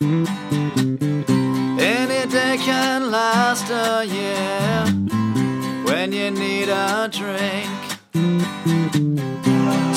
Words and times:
Any 0.00 0.30
day 2.30 2.56
can 2.58 3.10
last 3.10 3.68
a 3.68 4.04
year 4.06 4.84
when 5.84 6.12
you 6.12 6.30
need 6.30 6.68
a 6.68 7.08
drink. 7.10 7.68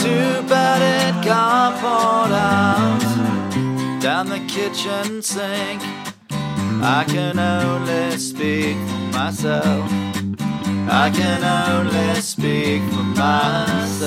Too 0.01 0.41
bad 0.49 0.81
it 0.81 1.23
got 1.23 1.79
poured 1.79 2.31
out 2.31 2.99
down 4.01 4.29
the 4.29 4.39
kitchen 4.47 5.21
sink. 5.21 5.83
I 6.83 7.05
can 7.07 7.37
only 7.37 8.17
speak 8.17 8.75
for 8.75 9.17
myself. 9.17 9.91
I 10.89 11.11
can 11.13 11.43
only 11.43 12.15
speak 12.21 12.81
for 12.91 13.03
myself. 13.03 14.01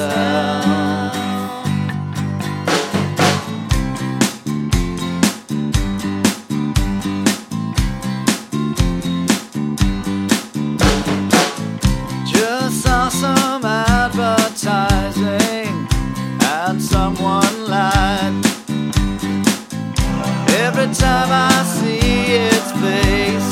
Time 20.95 21.29
I 21.31 21.65
see 21.65 21.99
its 22.47 22.71
face, 22.83 23.51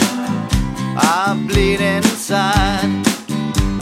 I 0.97 1.35
bleed 1.49 1.81
inside. 1.81 2.91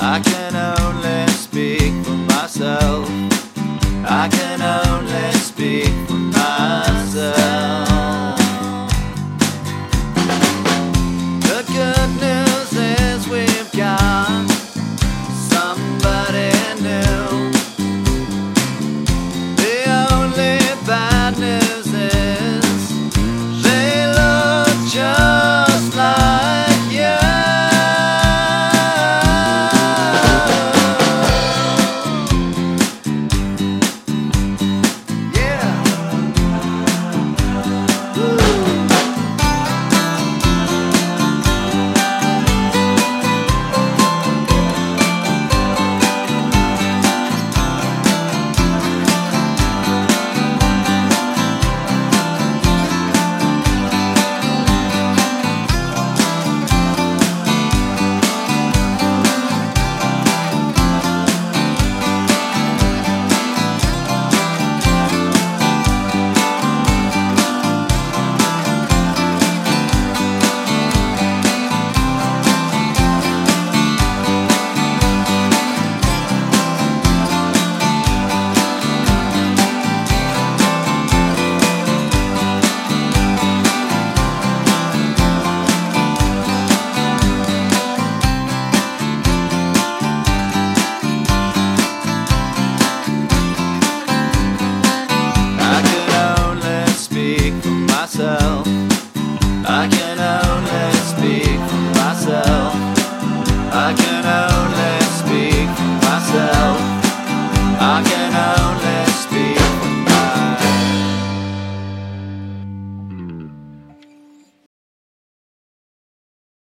I 0.00 0.20
can 0.24 0.55
only 0.56 1.27
speak 1.33 1.92
for 2.05 2.16
myself. 2.33 3.20